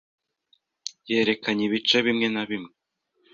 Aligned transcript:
yerekanye 1.09 1.63
ibice 1.65 1.97
bimwe 2.05 2.27
na 2.33 2.43
bimwe 2.49 2.71